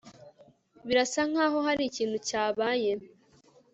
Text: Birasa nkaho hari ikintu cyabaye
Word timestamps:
Birasa 0.87 1.21
nkaho 1.29 1.57
hari 1.67 1.81
ikintu 1.89 2.17
cyabaye 2.27 2.91